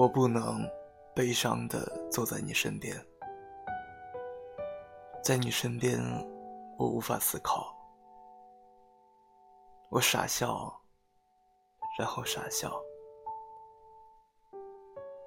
[0.00, 0.66] 我不能
[1.14, 2.96] 悲伤的坐在你身边，
[5.22, 6.00] 在你身边，
[6.78, 7.76] 我无法思考。
[9.90, 10.74] 我傻笑，
[11.98, 12.72] 然后傻笑。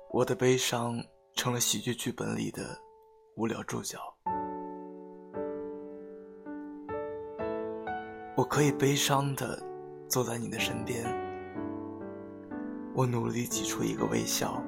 [0.10, 1.00] 我的悲伤
[1.36, 2.76] 成了喜剧剧本里的
[3.36, 4.00] 无聊注脚。
[8.36, 9.62] 我可以悲伤的
[10.10, 11.06] 坐在你的身边。
[12.96, 14.62] 我努力挤出一个微笑。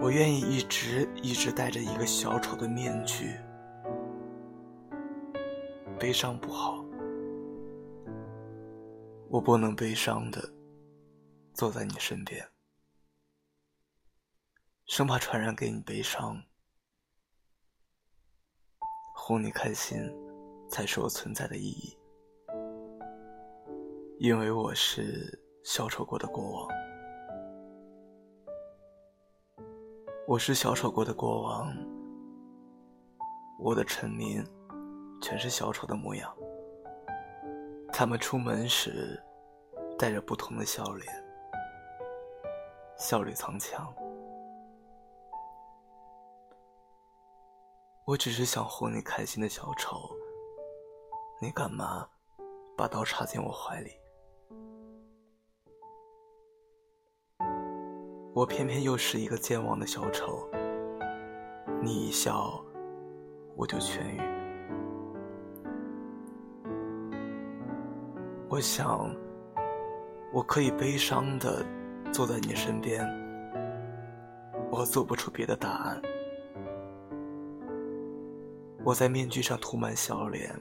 [0.00, 3.36] 我愿意一直一直戴着一个小丑的面具。
[5.98, 6.84] 悲伤不好，
[9.28, 10.40] 我不能悲伤的
[11.52, 12.48] 坐在你身边，
[14.86, 16.40] 生怕传染给你悲伤。
[19.16, 19.98] 哄你开心，
[20.70, 21.98] 才是我存在的意义。
[24.20, 26.68] 因为我是小丑国的国王，
[30.28, 31.74] 我是小丑国的国王，
[33.58, 34.44] 我的臣民
[35.22, 36.30] 全是小丑的模样。
[37.90, 39.18] 他们出门时
[39.98, 41.10] 带着不同的笑脸，
[42.98, 43.90] 笑里藏枪。
[48.04, 50.10] 我只是想哄你开心的小丑，
[51.40, 52.06] 你干嘛
[52.76, 53.92] 把刀插进我怀里？
[58.38, 60.48] 我偏偏又是一个健忘的小丑，
[61.82, 62.64] 你一笑，
[63.56, 64.20] 我就痊愈。
[68.48, 69.12] 我想，
[70.32, 71.66] 我可以悲伤的
[72.12, 73.04] 坐在你身边，
[74.70, 76.00] 我做不出别的答案。
[78.84, 80.54] 我在面具上涂满笑脸，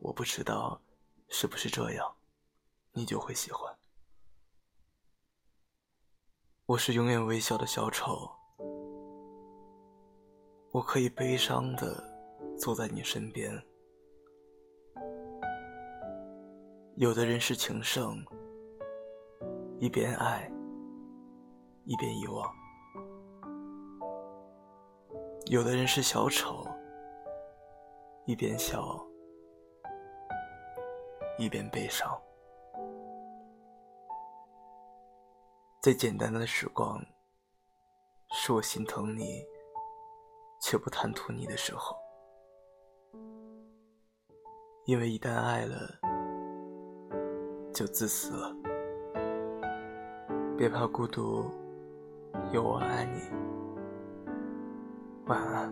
[0.00, 0.82] 我不知道
[1.28, 2.12] 是不是这样，
[2.92, 3.72] 你就会喜欢。
[6.66, 8.26] 我是永远微笑的小丑，
[10.70, 12.02] 我可以悲伤的
[12.58, 13.52] 坐在你身边。
[16.96, 18.16] 有的人是情圣，
[19.78, 20.50] 一边爱，
[21.84, 22.48] 一边遗忘；
[25.50, 26.66] 有的人是小丑，
[28.24, 29.06] 一边笑，
[31.36, 32.18] 一边悲伤。
[35.84, 36.98] 最简单的时光，
[38.32, 39.44] 是我心疼你，
[40.62, 41.94] 却不贪图你的时候。
[44.86, 45.76] 因为一旦爱了，
[47.74, 48.56] 就自私了。
[50.56, 51.50] 别怕孤独，
[52.50, 53.20] 有我爱你。
[55.26, 55.70] 晚安。